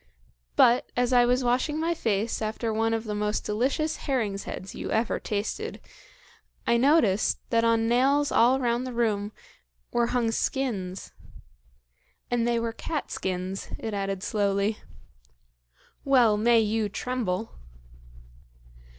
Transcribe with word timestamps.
But, 0.55 0.91
as 0.97 1.13
I 1.13 1.27
was 1.27 1.43
washing 1.43 1.79
my 1.79 1.93
face 1.93 2.41
after 2.41 2.73
one 2.73 2.91
of 2.91 3.03
the 3.03 3.13
most 3.13 3.45
delicious 3.45 3.97
herring's 3.97 4.45
heads 4.45 4.73
you 4.73 4.89
ever 4.91 5.19
tasted, 5.19 5.79
I 6.65 6.75
noticed 6.75 7.37
that 7.51 7.63
on 7.63 7.87
nails 7.87 8.31
all 8.31 8.59
round 8.59 8.87
the 8.87 8.93
room 8.93 9.31
were 9.91 10.07
hung 10.07 10.31
skins 10.31 11.11
and 12.31 12.47
they 12.47 12.59
were 12.59 12.73
cat 12.73 13.11
skins," 13.11 13.67
it 13.77 13.93
added 13.93 14.23
slowly. 14.23 14.79
"Well 16.03 16.35
may 16.35 16.61
you 16.61 16.89
tremble!" 16.89 17.59